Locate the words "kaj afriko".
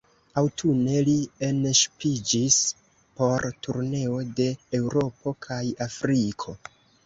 5.49-6.61